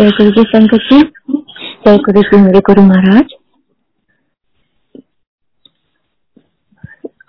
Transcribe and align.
जय 0.00 0.10
गुरु 0.10 0.30
जी 0.30 0.42
संगत 0.48 0.84
जी 0.90 0.98
जय 1.86 1.96
गुरु 2.04 2.20
जी, 2.20 2.36
मेरे 2.36 2.60
गुरु 2.66 2.82
महाराज। 2.82 3.32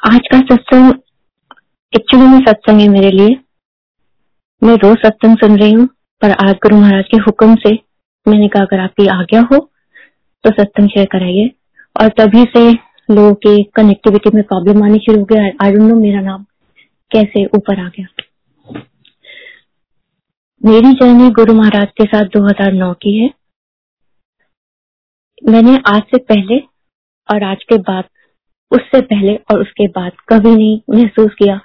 आज 0.09 0.27
का 0.31 0.39
सत्संग 0.41 0.93
एक्चुअली 1.93 2.27
में 2.27 2.39
सत्संग 2.39 2.81
है 2.81 2.87
मेरे 2.89 3.09
लिए। 3.11 3.35
मैं 4.61 4.75
रोज 4.75 4.97
सत्संग 4.97 5.37
सुन 5.37 5.57
रही 5.59 5.73
हूँ, 5.73 5.85
पर 6.21 6.31
आज 6.45 6.53
गुरु 6.63 6.77
महाराज 6.77 7.03
के 7.11 7.17
हुक्म 7.17 7.55
से 7.57 7.73
मैंने 8.25 8.47
कहा, 8.47 8.63
अगर 8.63 8.79
आपकी 8.79 9.07
आज्ञा 9.09 9.41
हो 9.51 9.59
तो 10.43 10.51
सत्संग 10.51 10.89
शेयर 10.89 11.07
कराइए। 11.11 11.51
और 11.95 12.09
तभी 12.19 12.43
से 12.55 12.69
लोगों 13.09 13.33
के 13.45 13.61
कनेक्टिविटी 13.75 14.35
में 14.35 14.43
प्रॉब्लम 14.43 14.83
आनी 14.83 14.99
शुरू 15.05 15.19
हो 15.19 15.25
गया। 15.25 15.51
आई 15.65 15.71
डोंट 15.71 15.91
नो 15.91 15.99
मेरा 15.99 16.21
नाम 16.21 16.45
कैसे 17.11 17.45
ऊपर 17.47 17.85
आ 17.85 17.89
गया। 17.89 18.07
मेरी 20.61 20.91
जर्नी 20.93 21.29
गुरु 21.29 21.53
महाराज 21.53 21.87
के 21.97 22.05
साथ 22.05 22.25
2009 22.25 22.93
की 22.93 23.11
है। 23.17 23.29
मैंने 25.49 25.75
आज 25.87 26.01
से 26.01 26.17
पहले 26.17 26.57
और 27.29 27.43
आज 27.43 27.63
के 27.63 27.77
बाद, 27.77 28.03
उससे 28.71 28.99
पहले 29.01 29.35
और 29.51 29.61
उसके 29.61 29.87
बाद 29.87 30.11
कभी 30.29 30.49
नहीं 30.55 30.79
महसूस 30.89 31.33
किया 31.33 31.55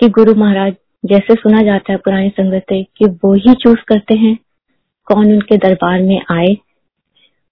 कि 0.00 0.08
गुरु 0.08 0.34
महाराज 0.34 0.74
जैसे 1.04 1.34
सुना 1.34 1.62
जाता 1.62 1.92
है 1.92 1.98
पुरानी 1.98 2.28
संगत 2.28 2.66
कि 2.70 3.06
वो 3.24 3.32
ही 3.36 3.54
चूज़ 3.54 3.80
करते 3.88 4.14
हैं 4.14 4.36
कौन 5.06 5.32
उनके 5.32 5.56
दरबार 5.56 6.02
में 6.02 6.20
आए। 6.30 6.54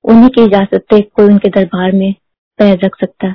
उन्हीं 0.05 0.28
की 0.28 0.45
इजाज़त 0.45 0.84
से 0.92 1.01
कोई 1.01 1.25
उनके 1.25 1.48
दरबार 1.48 1.92
में 1.92 2.12
पैर 2.59 2.78
रख 2.84 2.97
सकता। 3.01 3.28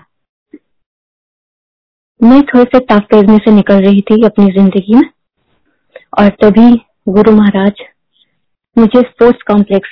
मैं 2.21 2.41
थोड़े 2.43 2.63
से 2.63 2.79
ताकत 2.85 3.29
में 3.29 3.37
से 3.37 3.51
निकल 3.51 3.83
रही 3.83 4.01
थी 4.01 4.25
अपनी 4.25 4.45
ज़िंदगी 4.51 4.95
में 4.95 5.09
और 6.19 6.29
तभी 6.41 6.69
गुरु 7.07 7.31
महाराज 7.31 7.79
मुझे 8.77 8.99
स्पोर्ट्स 9.01 9.41
कॉम्प्लेक्स 9.41 9.89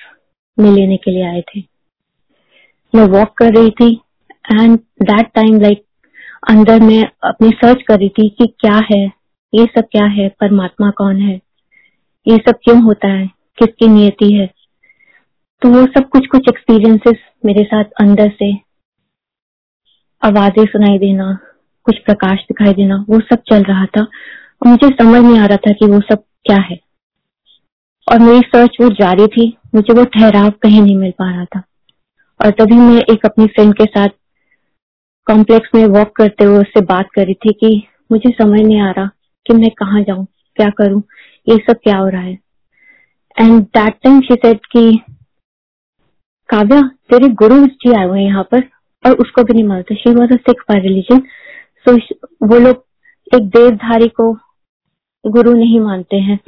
में 0.58 0.70
लेने 0.72 0.98
के 0.98 1.12
लिए 1.12 1.24
आए 1.26 1.42
थे। 1.42 1.60
मैं 2.94 3.04
वॉक 3.08 3.34
कर 3.38 3.54
रही 3.54 3.70
थी 3.70 3.88
एंड 4.52 4.78
दैट 5.02 5.32
टाइम 5.36 5.60
लाइक 5.62 5.84
अंदर 6.50 6.80
में 6.80 7.04
अपनी 7.04 7.50
सर्च 7.50 7.82
कर 7.88 7.98
रही 8.00 8.10
थी 8.10 8.28
कि 8.30 8.48
क्या 8.60 8.76
है, 8.92 9.06
ये 9.54 9.66
सब 9.66 9.88
क्या 9.92 10.06
है, 10.06 10.28
परमात्मा 10.30 10.90
कौन 10.90 11.22
है, 11.22 11.36
ये 12.28 12.38
सब 12.38 12.60
क्यों 12.64 12.82
होता 12.84 13.08
है, 13.08 13.26
किसकी 13.58 13.88
नियति 13.88 14.32
है। 14.34 14.46
तो 15.62 15.70
वो 15.70 15.86
सब 15.88 16.10
कुछ 16.10 16.28
कुछ 16.28 16.50
एक्सपीरियंसेस 16.50 17.18
मेरे 17.46 17.64
साथ 17.64 18.02
अंदर 18.02 18.30
से 18.30 18.52
आवाज़ें 20.22 20.66
सुनाई 20.66 20.98
देना, 20.98 21.38
कुछ 21.86 21.98
प्रकाश 21.98 22.44
दिखाई 22.44 22.74
देना, 22.74 23.06
वो 23.10 23.20
सब 23.20 23.42
चल 23.50 23.64
रहा 23.64 23.86
था। 23.86 24.02
और 24.02 24.68
मुझे 24.68 24.90
समझ 24.90 25.22
नहीं 25.22 25.40
आ 25.40 25.46
रहा 25.46 25.58
था 25.58 25.72
कि 25.72 25.86
वो 25.86 26.00
सब 26.02 26.24
क्या 26.46 26.62
है। 26.62 26.89
और 28.10 28.20
मेरी 28.20 28.40
सर्च 28.40 28.78
वो 28.82 28.90
जारी 28.90 29.28
थी, 29.28 29.58
मुझे 29.76 29.94
वो 29.94 30.04
ठहराव 30.06 30.50
कहीं 30.50 30.82
नहीं 30.82 30.98
मिल 30.98 31.12
पा 31.12 31.32
रहा 31.32 31.46
था। 31.46 31.64
और 32.40 32.52
तभी 32.52 32.76
मैं 32.76 33.02
एक 33.14 33.26
अपनी 33.26 33.46
फ्रेंड 33.46 33.74
के 33.74 33.86
साथ 33.86 34.08
कॉम्प्लेक्स 35.28 35.70
में 35.76 35.86
वॉक 35.86 36.16
करते 36.16 36.44
हुए 36.44 36.58
उससे 36.58 36.82
बात 36.82 37.10
कर 37.16 37.26
रही 37.26 37.34
थी 37.34 37.54
कि 37.54 37.88
मुझे 38.12 38.30
समझ 38.30 38.60
नहीं 38.62 38.82
आ 38.82 38.92
रहा 38.92 39.10
कि 39.46 39.54
मैं 39.54 39.70
कहा 39.70 40.02
जाऊँ, 40.02 40.26
क्या 40.56 40.70
करूँ, 40.70 41.02
ये 41.50 41.58
सब 41.58 41.80
क्या 41.84 41.98
हो 41.98 42.08
रहा 42.10 42.22
है। 42.22 42.38
And 43.38 43.62
that 43.64 43.94
time 43.94 44.22
she 44.22 44.34
said 44.34 44.60
कि, 44.66 45.02
काव्या, 46.50 46.82
तेरे 46.82 47.28
गुरु 47.28 47.66
जी 47.66 47.92
आए 47.92 48.06
हुए 48.06 48.22
यहाँ 48.22 48.44
पर, 48.44 48.64
और 49.06 49.12
उसको 49.12 49.44
भी 49.44 49.54
नहीं 49.54 49.64
मानते 49.64 49.96
she 49.96 50.14
was 50.14 50.34
a 50.34 50.38
Sikh 50.38 50.64
religion 50.72 51.20
so 51.88 51.96
वो 52.48 52.60
लोग 52.60 52.86
एक 53.36 53.50
देवधारी 53.50 54.08
को 54.08 54.34
गुरु 55.28 55.54
नहीं 55.54 55.80
मानते 55.80 56.18
हैं। 56.18 56.40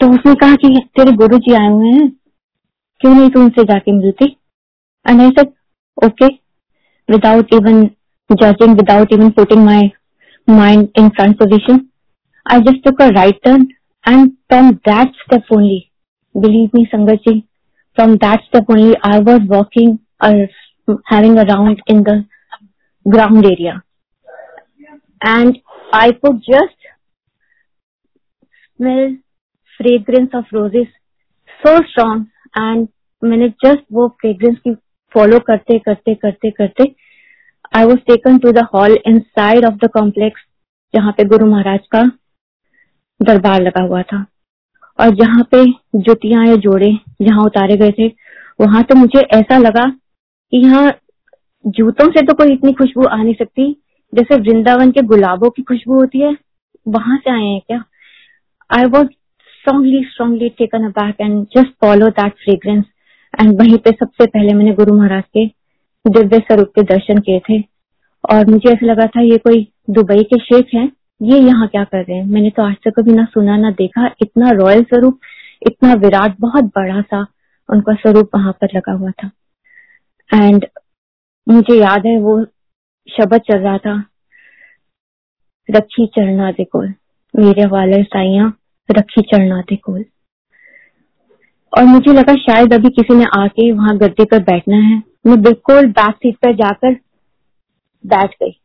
तो 0.00 0.08
उसने 0.10 0.34
कहा 0.34 0.54
कि 0.54 0.68
तेरे 0.96 1.12
गुरु 1.12 1.38
जी 1.38 1.54
आए 1.54 1.68
हुए 1.68 1.88
हैं। 1.88 2.08
क्यों 3.00 3.14
नहीं 3.14 3.30
तू 3.30 3.40
उनसे 3.40 3.64
जाके 3.64 3.92
मिलती? 3.92 4.36
अन 5.06 5.20
okay 5.98 6.26
without 7.08 7.54
even 7.54 7.84
judging 8.30 8.76
without 8.76 9.12
even 9.12 9.30
putting 9.30 9.64
my 9.64 9.90
mind 10.48 10.88
in 10.98 11.08
front 11.08 11.42
I 12.46 12.60
just 12.60 12.84
took 12.84 13.00
right 13.16 13.40
turn 13.44 13.66
and 14.04 14.30
from 14.30 14.70
that 14.88 15.14
step 15.14 15.52
only 15.52 15.78
believe 16.34 16.70
me 16.74 16.84
Sangat 16.84 17.28
ji 17.28 17.38
from 17.96 18.14
that 18.16 18.44
step 18.44 18.70
only 18.70 18.94
I 19.06 19.20
was 19.22 19.48
walking 19.48 19.96
having 21.12 21.38
around 21.38 21.80
in 21.90 22.02
the 22.02 22.24
ground 23.06 23.46
area 23.46 23.80
and 25.28 25.56
I 25.94 26.12
could 26.12 26.38
just 26.50 26.86
smell 28.64 29.16
fragrance 29.80 30.34
of 30.34 30.54
roses 30.54 30.86
so 31.60 31.76
strong 31.88 32.24
and 32.54 32.86
मैंने 33.22 33.48
just 33.64 33.84
वो 33.92 34.08
fragrance 34.20 34.56
की 34.58 34.74
follow 35.14 35.38
करते 35.46 35.78
करते 35.78 36.14
करते 36.14 36.50
करते 36.50 36.84
I 37.76 37.84
was 37.84 37.98
taken 38.06 38.38
to 38.38 38.52
the 38.52 38.66
hall 38.74 38.96
inside 39.18 39.64
of 39.64 39.74
the 39.74 39.88
complex 39.94 40.40
जहाँ 40.94 41.12
पे 41.12 41.24
गुरु 41.24 41.46
महाराज 41.46 41.86
का 41.86 42.02
दरबार 43.20 43.62
लगा 43.62 43.82
हुआ 43.82 44.02
था। 44.02 44.24
और 44.98 45.14
जहाँ 45.14 45.42
पे 45.50 45.64
जुतियाँ 45.96 46.44
या 46.46 46.54
जोड़े 46.56 46.92
जहाँ 47.22 47.44
उतारे 47.44 47.76
गए 47.76 47.90
थे, 47.98 48.06
वहाँ 48.60 48.82
तो 48.82 48.94
मुझे 48.94 49.20
ऐसा 49.34 49.58
लगा 49.58 49.84
कि 50.52 50.56
यहाँ 50.56 50.90
जूतों 51.64 52.06
से 52.12 52.22
तो 52.22 52.34
कोई 52.34 52.52
इतनी 52.52 52.72
खुशबू 52.72 53.04
आ 53.04 53.16
नहीं 53.16 53.34
सकती, 53.34 53.72
जैसे 54.12 54.36
वृंदावन 54.40 54.90
के 54.90 55.02
गुलाबों 55.02 55.50
की 55.50 55.62
खुशबू 55.62 55.94
होती 55.94 56.20
है, 56.20 56.36
वहाँ 56.86 57.16
से 57.18 57.30
आए 57.30 57.44
हैं 57.44 57.60
क्या? 57.60 57.82
I 58.70 58.84
was 58.84 59.06
strongly 59.68 59.98
strongly 60.02 60.48
taken 60.48 60.84
aback 60.88 61.16
and 61.20 61.42
just 61.54 61.72
follow 61.80 62.06
that 62.08 62.32
fragrance 62.34 62.84
and 63.34 63.58
वहीं 63.58 63.76
पे 63.78 63.90
सबसे 63.90 64.26
पहले 64.26 64.52
मैंने 64.54 64.72
गुरु 64.74 64.94
महाराज 64.94 65.22
के 65.36 65.44
दिव्य 66.04 66.38
स्वरूप 66.38 66.68
के 66.74 66.82
दर्शन 66.84 67.18
किए 67.18 67.40
थे। 67.48 67.58
और 68.24 68.46
मुझे 68.50 68.70
ऐसा 68.70 68.86
लगा 68.86 69.06
था, 69.06 69.20
ये 69.20 69.36
कोई 69.38 69.60
दुबई 69.90 70.22
के 70.22 70.38
शेख 70.38 70.74
हैं, 70.74 70.90
ये 71.22 71.38
यहाँ 71.38 71.68
क्या 71.68 71.82
कर 71.84 72.04
रहे 72.04 72.16
हैं? 72.16 72.24
मैंने 72.24 72.50
तो 72.50 72.62
आज 72.62 72.74
तक 72.84 72.94
कभी 72.98 73.12
ना 73.12 73.24
सुना, 73.24 73.56
ना 73.56 73.70
देखा। 73.70 74.06
इतना 74.22 74.50
रॉयल 74.52 74.82
स्वरूप, 74.84 75.18
इतना 75.62 75.92
विराट, 75.96 76.36
बहुत 76.40 76.64
बड़ा 76.76 77.00
सा 77.02 77.20
उनका 77.68 77.94
स्वरूप 77.94 78.30
वहाँ 78.34 78.52
पर 78.52 78.76
लगा 78.76 78.92
हुआ 78.92 79.10
था। 79.22 79.30
एंड 80.30 80.66
मुझे 81.46 81.74
याद 81.74 82.06
है, 82.06 82.16
वो 82.18 82.44
शब्द 83.08 83.40
चल 83.40 83.58
रहा 83.58 83.78
था, 83.78 84.02
रखी 85.68 86.06
चढ़ना 86.16 86.50
दे 86.52 86.64
कोल, 86.64 86.94
मेरे 87.34 87.66
वाले 87.66 88.02
साइया 88.04 88.52
रखी 88.90 89.22
चढ़ना 89.22 89.60
दे 89.60 89.76
कोल। 89.76 90.04
और 91.78 91.84
मुझे 91.84 92.12
लगा 92.12 92.34
शायद 92.34 92.72
अभी 92.72 92.88
किसी 92.88 93.14
ने 93.14 93.24
आके 93.24 93.72
वहाँ 93.72 93.98
गद्दे 93.98 94.24
पर 94.24 94.42
बैठना 94.42 94.76
है। 94.76 95.02
मैं 95.26 95.42
बिल्कुल 95.42 95.86
बैक 95.86 96.14
सीट 96.14 96.34
पर 96.34 96.54
जाकर 96.54 96.94
बैठ 98.06 98.30
गई। 98.30 98.60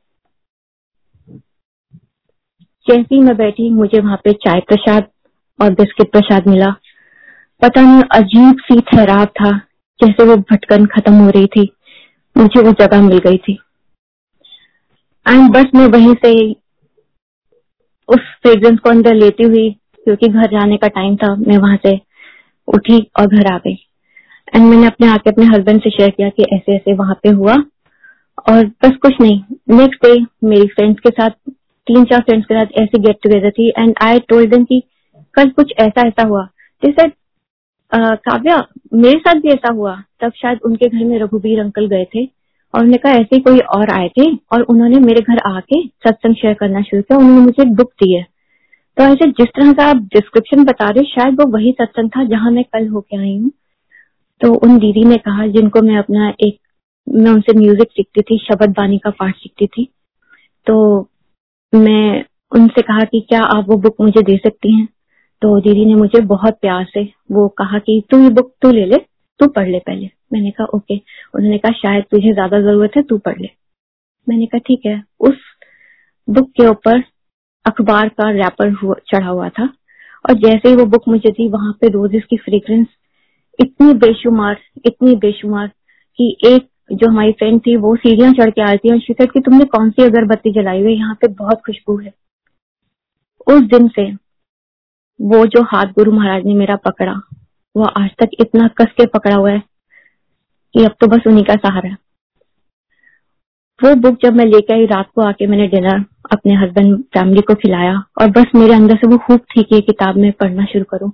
जैसी 2.89 3.19
मैं 3.19 3.37
बैठी, 3.37 3.69
मुझे 3.69 3.99
वहाँ 3.99 4.17
पे 4.17 4.33
चाय 4.33 4.59
प्रसाद 4.59 5.07
और 5.61 5.69
बिस्किट 5.69 6.11
प्रसाद 6.11 6.47
मिला। 6.47 6.71
पता 7.61 7.81
नहीं, 7.81 8.03
अजीब 8.11 8.55
सी 8.59 8.81
ठहराव 8.81 9.25
था, 9.25 9.57
जैसे 10.01 10.23
वो 10.23 10.35
भटकन 10.35 10.85
खत्म 10.85 11.13
हो 11.13 11.29
रही 11.29 11.45
थी। 11.45 11.73
मुझे 12.37 12.61
वो 12.61 12.71
जगह 12.71 13.01
मिल 13.01 13.17
गई 13.17 13.37
थी। 13.37 13.59
एंड 15.29 15.53
बस 15.53 15.65
मैं 15.75 15.87
वहीं 15.87 16.13
से 16.13 16.51
उस 18.09 18.19
फ्रेग्रेंस 18.19 18.79
को 18.79 18.89
अंदर 18.89 19.13
लेती 19.13 19.43
हुई 19.43 19.79
क्योंकि 20.03 20.27
घर 20.27 20.45
जाने 20.45 20.77
का 20.77 20.87
टाइम 20.87 21.15
था, 21.15 21.35
मैं 21.35 21.57
वहाँ 21.57 21.77
से 21.85 21.99
उठी 22.67 23.11
और 23.19 23.27
घर 23.27 23.53
आ 23.53 23.57
गई। 23.57 23.77
एंड 24.55 24.65
मैंने 24.65 24.87
अपने 24.87 25.07
आके 25.07 25.29
अपने 25.29 25.45
हस्बैंड 25.45 25.81
से 25.81 25.89
शेयर 25.89 26.09
किया 26.09 26.29
कि 26.29 26.43
ऐसे 26.53 26.75
ऐसे 26.75 26.93
वहाँ 26.93 27.19
पे 27.23 27.29
हुआ। 27.29 27.55
और 28.49 28.65
बस 28.65 28.91
कुछ 29.01 29.13
नहीं। 29.21 29.41
नेक्स्ट 29.77 30.05
डे 30.05 30.25
मेरी 30.47 30.67
फ्रेंड्स 30.67 30.99
के 30.99 31.09
साथ, 31.09 31.29
तीन, 31.87 32.03
चार 32.03 32.19
फ्रेंड्स 32.19 32.45
के 32.45 32.59
साथ 32.59 32.81
ऐसी 32.81 32.99
गेट 32.99 33.17
टुगेदर 33.23 33.51
थी। 33.51 33.69
एंड 33.69 33.93
आई 34.03 34.19
टोल्ड 34.19 34.53
देम 34.53 34.63
कि 34.63 34.81
कल 35.33 35.49
कुछ 35.49 35.73
ऐसा 35.79 36.07
ऐसा 36.07 36.27
हुआ। 36.27 36.47
जैसे 36.85 37.07
काव्या, 37.95 38.67
मेरे 38.93 39.19
साथ 39.19 39.33
भी 39.33 39.49
ऐसा 39.49 39.73
हुआ। 39.73 40.03
तब 40.21 40.31
शायद 40.35 40.59
उनके 40.65 40.87
घर 40.87 41.05
में 41.05 41.19
रघुबीर 41.19 41.59
अंकल 41.59 41.87
गए 41.87 42.05
थे। 42.15 42.25
और 42.75 42.81
उन्होंने 42.81 42.97
कहा, 42.97 43.13
ऐसे 43.13 43.39
कोई 43.39 43.59
और 43.59 43.89
आए 43.91 44.09
थे 44.09 44.35
और 44.35 44.61
उन्होंने 44.61 44.99
मेरे 44.99 45.21
घर 45.21 45.37
आके 45.47 45.87
सत्संग 45.87 46.35
शेयर 46.35 46.53
करना 46.53 46.81
शुरू 46.81 47.01
किया। 47.01 47.17
उन्होंने 47.17 47.41
मुझे 47.41 47.65
बुक 47.65 47.91
दी 47.91 48.13
है। 48.13 48.32
तो 48.97 49.03
ऐसे 49.03 49.27
जिस 49.27 49.47
तरह 49.47 49.73
का 49.73 49.85
आप 49.85 49.95
डिस्क्रिप्शन 49.95 50.63
बता 50.63 50.89
रहे 50.89 51.03
शायद 51.03 51.33
वो 51.33 51.45
वही 51.51 51.71
सत्संग 51.71 52.09
था 52.09 52.23
जहाँ 52.23 52.51
मैं 52.51 52.63
कल 52.63 52.87
होके 52.87 53.17
आई 53.17 53.37
हूँ। 53.37 53.51
तो 54.41 54.53
उन 54.53 54.77
दीदी 54.77 55.03
ने 55.03 55.17
कहा, 55.17 55.47
जिनको 55.47 55.81
मैं 55.81 55.97
अपना 55.97 56.29
एक, 56.29 56.59
मैं 57.09 57.31
उनसे 57.31 57.53
म्यूज़िक 57.59 57.91
सीखती 57.91 58.21
थी, 58.21 58.37
शब्द 58.37 58.69
बानी 58.69 58.97
का 58.97 59.09
पाठ 59.09 59.35
सीखती 59.35 59.67
थी। 59.67 59.89
तो 60.67 61.07
मैं 61.75 62.25
उनसे 62.51 62.81
कहा 62.81 62.99
कि 62.99 63.25
क्या 63.29 63.41
आप 63.41 63.65
वो 63.69 63.77
बुक 63.77 63.95
मुझे 64.01 64.21
दे 64.21 64.37
सकती 64.37 64.73
हैं? 64.73 64.87
तो 65.41 65.59
दीदी 65.59 65.85
ने 65.85 65.95
मुझे 65.95 66.21
बहुत 66.21 66.53
प्यार 66.53 66.85
से 66.93 67.03
वो 67.31 67.47
कहा 67.47 67.79
कि, 67.79 68.03
तू 68.11 68.19
ये 68.19 68.29
बुक 68.29 68.53
तू 68.61 68.71
ले 68.71 68.85
ले, 68.85 68.97
तू 69.39 69.47
पढ़ 69.47 69.67
ले 69.67 69.79
पहले। 69.79 70.09
मैंने 70.33 70.51
कहा, 70.51 70.65
ओके। 70.65 70.95
उन्होंने 71.35 71.57
कहा, 71.57 71.71
शायद 71.71 72.03
तुझे 72.11 72.33
ज़्यादा 72.33 72.61
ज़रूरत 72.61 72.91
है, 72.97 73.03
तू 73.03 73.17
पढ़ 73.17 73.41
ले। 73.41 73.49
मैंने 74.29 74.45
कहा, 74.45 74.59
ठीक 74.59 74.85
है। 74.85 75.03
उस 75.19 75.35
बुक 76.29 76.51
के 76.51 76.67
ऊपर 76.67 77.03
अखबार 77.65 78.09
का 78.09 78.29
रैपर 78.31 78.73
चढ़ा 79.07 79.27
हुआ 79.27 79.49
था। 79.49 79.63
और 80.29 80.37
जैसे 80.39 80.69
ही 80.69 80.75
वो 80.75 80.85
बुक 80.85 81.07
मुझे 81.07 81.29
दी, 81.29 81.47
वहाँ 81.49 81.71
पे 81.81 81.87
रोजेस 81.87 82.23
की 82.29 82.37
फ्रेग्रेंस 82.37 82.87
इतनी 83.59 83.93
बेशुमार 83.93 84.57
इतनी 84.85 85.15
बेशुमार 85.15 85.67
कि 86.19 86.35
एक 86.45 86.67
जो 86.91 87.09
हमारी 87.09 87.31
फ्रेंड 87.31 87.59
थी, 87.59 87.75
वो 87.75 87.95
सीढ़ियाँ 87.95 88.31
चढ़ 88.33 88.49
के 88.49 88.61
आई 88.61 88.77
थी 88.77 88.91
और 88.91 88.99
शिकट 88.99 89.31
की 89.31 89.39
तुमने 89.39 89.65
कौन 89.65 89.89
सी 89.91 90.03
अगरबत्ती 90.03 90.51
जलाई 90.51 90.81
हुई? 90.81 90.95
यहाँ 90.95 91.15
पे 91.15 91.27
बहुत 91.27 91.61
खुशबू 91.65 91.97
है। 91.99 92.13
उस 93.47 93.61
दिन 93.69 93.87
से 93.87 94.11
वो 95.19 95.45
जो 95.45 95.61
हाथ 95.63 95.85
गुरु 95.85 96.11
महाराज 96.11 96.45
ने 96.45 96.53
मेरा 96.53 96.75
पकड़ा, 96.75 97.13
वो 97.75 97.83
आज 97.83 98.09
तक 98.19 98.29
इतना 98.39 98.67
कस 98.77 98.91
के 98.97 99.05
पकड़ा 99.05 99.35
हुआ 99.35 99.51
है 99.51 99.59
कि 100.73 100.83
अब 100.85 100.95
तो 101.01 101.07
बस 101.07 101.27
उन्हीं 101.27 101.43
का 101.43 101.55
सहारा 101.55 101.89
है। 101.89 101.97
वो 103.83 103.95
बुक 103.95 104.17
जब 104.23 104.33
मैं 104.33 104.45
लेके 104.45 104.73
आई, 104.73 104.85
रात 104.85 105.07
को 105.15 105.21
आके 105.21 105.47
मैंने 105.47 105.67
डिनर 105.67 106.03
अपने 106.31 106.53
हस्बैंड 106.53 107.03
फैमिली 107.03 107.41
को 107.41 107.55
खिलाया 107.55 108.03
और 108.21 108.27
बस 108.27 108.45
मेरे 108.55 108.73
अंदर 108.73 108.95
से 108.95 109.07
वो 109.07 109.17
हुक 109.29 109.41
थी 109.41 109.63
कि 109.63 109.81
किताब 109.81 110.17
में 110.17 110.31
पढ़ना 110.31 110.65
शुरू 110.65 110.85
करूँ। 110.89 111.09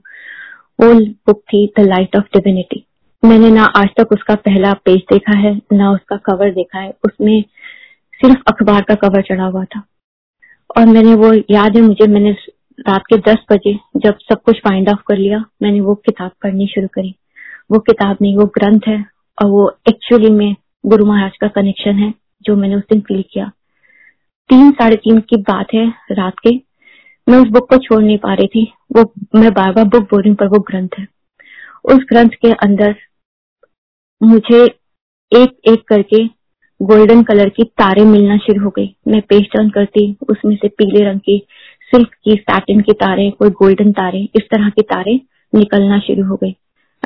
वो 0.82 0.94
बुक 1.28 1.42
थी 1.42 1.74
द 1.78 1.80
लाइट 1.80 2.16
ऑफ़ 2.16 2.24
डिविनिटी 2.24 2.86
मैंने 3.26 3.50
ना 3.52 3.64
आज 3.64 3.88
तक 3.98 4.12
उसका 4.12 4.36
पहला 4.36 4.74
पेज 4.74 5.00
देखा 5.12 5.38
है, 5.38 5.62
ना 5.74 5.92
उसका 5.92 6.18
कवर 6.18 6.52
देखा 6.52 6.80
है। 6.80 6.90
उसमें 6.90 7.44
सिर्फ़ 8.22 8.42
अखबार 8.48 8.82
का 8.82 8.96
कवर 8.96 9.22
चढ़ा 9.22 9.46
हुआ 9.46 9.64
था। 9.64 9.84
और 10.78 10.86
मैंने 10.86 11.16
वो, 11.16 11.34
याद 11.34 11.76
है 11.76 11.82
मुझे, 11.82 12.08
मैंने 12.08 12.32
रात 12.80 13.02
के 13.02 13.18
दस 13.18 13.38
बजे 13.52 13.80
जब 13.98 14.18
सब 14.18 14.42
कुछ 14.42 14.60
फाइंड 14.60 14.90
ऑफ़ 14.90 15.00
कर 15.08 15.18
लिया, 15.18 15.46
मैंने 15.62 15.82
वो 15.82 15.96
किताब 15.96 16.32
पढ़नी 16.44 16.68
शुरू 16.68 16.88
करी। 16.88 17.16
वो 17.72 17.80
किताब 17.80 18.18
नहीं, 18.22 18.38
वो 18.38 18.46
ग्रंथ 18.46 18.80
है 18.88 19.06
और 19.42 19.50
वो 19.50 19.78
एक्चुअली 19.90 20.30
में 20.30 20.56
गुरु 20.86 21.06
महाराज 21.06 21.38
का 21.42 21.48
कनेक्शन 21.48 21.96
है। 21.96 22.14
जो 22.50 22.56
मैंने 22.56 22.76
उस 22.76 22.84
दिन 22.92 23.02
फील 23.02 23.24
किया। 23.32 23.52
तीन 24.50 24.72
साढ़े 24.72 24.96
तीन 24.96 25.20
की 25.20 25.38
बात 25.38 25.68
है 25.74 25.94
रात 26.12 26.34
के। 26.48 26.56
मैं 27.30 27.38
उस 27.40 27.48
बुक 27.48 27.70
को 27.70 27.78
छोड़ 27.78 28.04
नहीं 28.04 28.18
पा 28.18 28.34
रही 28.34 28.48
थी। 28.48 28.74
वो, 28.96 29.14
मैं 29.36 29.54
बार 29.54 29.72
बार 29.74 29.86
बुक 29.86 30.04
बोल 30.04 30.22
रही 30.22 30.34
पर 30.34 30.48
वो 30.48 30.60
ग्रंथ 30.60 30.90
है। 31.00 31.08
उस 31.86 32.00
ग्रंथ 32.10 32.30
के 32.30 32.52
अंदर 32.52 32.96
मुझे 34.24 34.64
एक 35.38 35.50
एक 35.68 35.84
करके 35.88 36.26
गोल्डन 36.82 37.24
कलर 37.24 37.50
की 37.50 37.64
तारे 37.64 38.04
मिलना 38.04 38.38
शुरू 38.38 38.64
हो 38.64 38.70
गई। 38.70 38.96
मैं 39.08 39.22
पेज 39.22 39.44
टर्न 39.44 39.70
करती, 39.70 40.18
उसमें 40.30 40.56
से 40.56 40.68
पीले 40.68 41.06
रंग 41.06 41.20
की 41.20 41.46
सिल्क 41.92 42.10
की 42.24 42.32
सैटिन 42.32 42.82
की 42.82 42.94
तारे, 42.94 43.32
कोई 43.32 43.50
गोल्डन 43.50 43.92
तारे, 43.92 44.30
इस 44.36 44.42
तरह 44.52 44.70
की 44.70 44.82
तारे 44.82 45.22
निकलना 45.56 46.00
शुरू 46.00 46.26
हो 46.26 46.36
गई। 46.36 46.56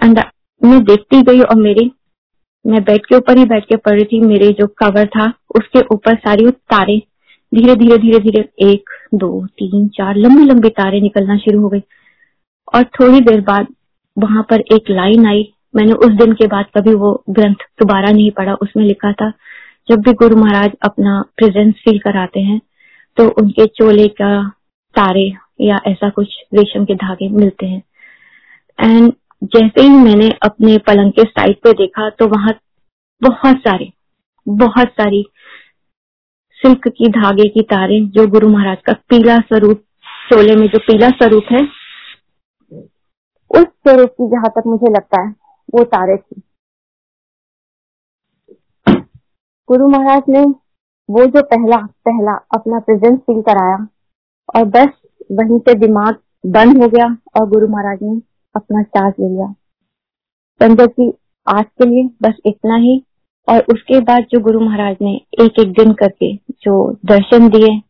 एंड 0.03 0.19
मैं 0.63 0.83
देखती 0.83 1.21
गई 1.21 1.39
और 1.39 1.55
मेरी 1.55 1.91
मैं 2.65 2.83
बेड 2.83 3.05
के 3.05 3.15
ऊपर 3.15 3.37
ही 3.37 3.45
बैठ 3.45 3.65
के 3.65 3.75
पढ़ 3.75 3.93
रही 3.93 4.03
थी, 4.03 4.19
मेरे 4.19 4.49
जो 4.49 4.67
कवर 4.77 5.07
था, 5.07 5.25
उसके 5.55 5.79
ऊपर 5.91 6.15
सारी 6.17 6.49
तारे, 6.51 6.97
धीरे 7.51 7.75
धीरे 7.75 7.97
धीरे 7.97 8.19
धीरे, 8.19 8.43
एक, 8.61 8.89
दो, 9.13 9.45
तीन, 9.47 9.87
चार, 9.87 10.15
लंबी 10.15 10.43
लंबी 10.43 10.69
तारे 10.71 11.01
निकलना 11.01 11.37
शुरू 11.37 11.61
हो 11.61 11.69
गई। 11.69 11.81
और 12.75 12.83
थोड़ी 12.83 13.19
देर 13.21 13.41
बाद 13.41 13.67
वहाँ 14.17 14.43
पर 14.49 14.61
एक 14.73 14.89
लाइन 14.89 15.25
आई। 15.27 15.51
मैंने 15.75 15.93
उस 15.93 16.11
दिन 16.15 16.33
के 16.33 16.47
बाद 16.47 16.65
कभी 16.77 16.93
वो 16.93 17.11
ग्रंथ 17.29 17.63
दोबारा 17.79 18.11
नहीं 18.11 18.31
पढ़ा। 18.31 18.53
उसमें 18.53 18.83
लिखा 18.85 19.11
था, 19.11 19.31
जब 19.89 20.01
भी 20.01 20.13
गुरु 20.13 20.35
महाराज 20.35 20.71
अपना 20.81 21.21
प्रेजेंस 21.37 21.73
फील 21.75 21.99
कराते 21.99 22.39
हैं 22.39 22.59
तो 23.17 23.27
उनके 23.41 23.65
चोले 23.67 24.07
का 24.07 24.43
तारे 24.95 25.31
या 25.61 25.79
ऐसा 25.87 26.09
कुछ 26.09 26.35
रेशम 26.53 26.85
के 26.85 26.95
धागे 26.95 27.29
मिलते 27.29 27.65
हैं। 27.65 27.81
एंड 28.79 29.11
जैसे 29.43 29.81
ही 29.81 29.89
मैंने 29.89 30.29
अपने 30.43 30.77
पलंग 30.87 31.11
के 31.11 31.23
साइड 31.23 31.55
पे 31.63 31.71
देखा 31.73 32.09
तो 32.09 32.27
वहाँ 32.27 32.53
बहुत 33.21 33.57
सारे, 33.57 33.91
बहुत 34.47 34.87
सारी 34.91 35.23
सिल्क 36.59 36.87
की, 36.87 37.07
धागे 37.09 37.47
की 37.49 37.61
तारे 37.63 37.99
जो 38.07 38.27
गुरु 38.27 38.49
महाराज 38.49 38.77
का 38.85 38.93
पीला 39.09 39.37
स्वरूप, 39.39 39.83
चोले 40.29 40.55
में 40.55 40.67
जो 40.67 40.79
पीला 40.79 41.09
स्वरूप 41.11 41.51
है, 41.51 41.61
उस 43.51 43.65
स्वरूप 43.65 44.09
की 44.11 44.29
जहाँ 44.29 44.49
तक 44.49 44.67
मुझे 44.67 44.91
लगता 44.91 45.21
है, 45.21 45.29
वो 45.73 45.83
तारे 45.85 46.17
थी। 46.17 46.41
गुरु 49.69 49.87
महाराज 49.89 50.23
ने 50.29 50.43
वो 51.09 51.25
जो 51.27 51.41
पहला 51.43 51.77
पहला 52.05 52.33
अपना 52.53 52.79
प्रेजेंस 52.79 53.19
फील 53.19 53.41
कराया, 53.41 53.87
और 54.55 54.65
बस 54.65 54.89
वहीं 55.31 55.59
से 55.59 55.73
दिमाग 55.79 56.19
बंद 56.47 56.83
हो 56.83 56.89
गया, 56.89 57.15
और 57.35 57.49
गुरु 57.49 57.67
महाराज 57.67 57.99
ने 58.03 58.19
अपना 58.54 58.82
चार्ज 58.82 59.14
ले 59.20 59.28
लिया 59.28 59.52
संजय 60.60 60.86
जी 60.86 61.12
आज 61.46 61.64
के 61.64 61.88
लिए 61.88 62.08
बस 62.22 62.38
इतना 62.46 62.76
ही 62.76 63.02
और 63.48 63.64
उसके 63.70 64.00
बाद 64.00 64.26
जो 64.32 64.40
गुरु 64.40 64.60
महाराज 64.60 64.96
ने 65.02 65.14
एक 65.40 65.60
एक 65.60 65.72
दिन 65.72 65.92
करके 65.92 66.34
जो 66.62 66.74
दर्शन 67.04 67.48
दिए 67.48 67.80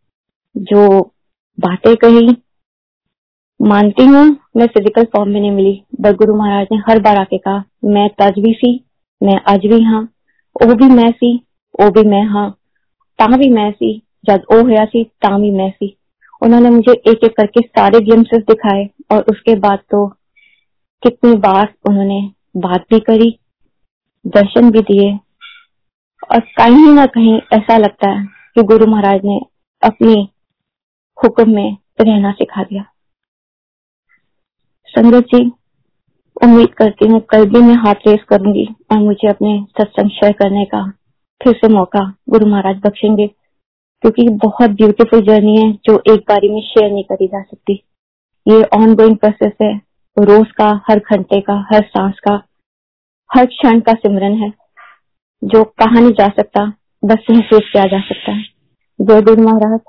जो 0.55 0.89
बातें 1.59 1.95
कही 1.97 2.37
मानती 3.61 4.05
हूँ 4.05 4.25
मैं 4.57 4.67
फिजिकल 4.67 5.05
फॉर्म 5.05 5.31
में 5.31 5.41
नहीं 5.41 5.51
मिली 5.51 5.83
बट 6.01 6.17
गुरु 6.17 6.37
महाराज 6.37 6.67
ने 6.73 6.79
हर 6.79 7.01
बार 7.01 7.17
आके 7.17 7.39
कहा 7.39 7.63
मैं 7.85 8.09
तज 8.21 8.39
भी 8.39 8.53
सी 8.53 8.73
मैं 9.21 9.41
अज 9.47 9.67
भी 9.67 9.83
हाँ 9.83 10.03
ਉਹ 10.57 10.75
भी 10.75 10.89
मैं 10.95 11.11
सी 11.13 11.35
ਉਹ 11.81 11.91
भी 11.91 12.09
मैं 12.09 12.23
हाँ 12.25 12.51
ता 13.19 13.37
भी 13.37 13.51
मैं 13.51 13.71
सी 13.73 13.91
जब 14.25 14.45
ओ 14.53 14.61
होया 14.63 14.85
सी 14.85 15.05
ता 15.05 15.39
भी 15.39 15.51
मैं 15.51 15.71
सी 15.71 15.95
उन्होंने 16.43 16.71
मुझे 16.71 16.93
एक 16.93 17.25
एक 17.25 17.37
करके 17.37 17.61
सारे 17.61 18.01
ग्लिम्सेस 18.01 18.43
दिखाए 18.43 18.89
और 19.13 19.25
उसके 19.31 19.55
बाद 19.59 19.79
तो 19.91 20.07
कितनी 21.04 21.34
बार 21.38 21.74
उन्होंने 21.90 22.22
बात 22.58 22.86
भी 22.92 23.00
करी, 23.02 23.30
दर्शन 24.26 24.70
भी 24.72 24.82
दिए। 24.84 25.12
और 26.32 26.40
कहीं 26.58 26.94
ना 26.94 27.06
कहीं 27.08 27.40
ऐसा 27.54 27.78
लगता 27.78 28.10
है 28.10 28.26
कि 28.56 28.64
गुरु 28.64 28.86
महाराज 28.88 29.26
ने 29.26 29.40
अपनी 29.84 30.16
हुक्म 31.18 31.50
में 31.52 31.78
रहना 32.02 32.32
सिखा 32.32 32.64
दिया। 32.64 32.84
संगत 34.94 35.26
जी, 35.26 35.44
उम्मीद 36.38 36.74
करती 36.74 37.08
हूँ 37.08 37.20
कल 37.30 37.46
भी 37.50 37.62
मैं 37.62 37.76
हाथ 37.78 38.08
रेस 38.08 38.24
करूँगी 38.30 38.68
और 38.92 39.00
मुझे 39.00 39.28
अपने 39.30 39.56
सत्संग 39.72 40.10
शेयर 40.12 40.32
करने 40.34 40.66
का 40.66 40.84
फिर 41.42 41.54
से 41.56 41.68
मौका 41.70 42.04
गुरु 42.30 42.46
महाराज 42.46 42.82
बख्शेंगे, 42.86 43.28
क्योंकि 43.28 44.28
बहुत 44.44 44.70
ब्यूटीफुल 44.72 45.22
जर्नी 45.24 45.56
है 45.58 45.72
जो 45.86 46.02
एक 46.14 46.22
बारी 46.30 46.50
में 46.50 46.62
शेयर 46.64 46.92
नहीं 46.92 47.04
करी 47.04 47.28
जा 47.28 47.42
सकती। 47.42 47.74
ये 48.46 48.64
ऑन 48.76 48.96
गोइंग 48.96 49.16
प्रोसेस 49.18 49.54
है। 49.62 49.74
रोज 50.20 50.52
का, 50.52 50.82
हर 50.90 51.00
घंटे 51.00 51.42
का, 51.42 51.68
हर 51.74 51.82
सांस 51.82 52.20
का, 52.20 52.44
हर 53.36 53.46
क्षण 53.46 53.80
का 53.80 53.94
सिमरन 53.94 54.34
है, 54.34 54.54
जो 55.44 55.64
कहा 55.64 56.00
नहीं 56.00 56.12
जा 56.12 56.28
सकता, 56.28 56.74
बस 57.06 57.18
महसूस 57.32 57.70
किया 57.74 57.86
जा 57.86 58.02
सकता 58.02 58.32
है। 58.32 58.44
जय 59.02 59.22
गुरु 59.22 59.44
महाराज। 59.44 59.80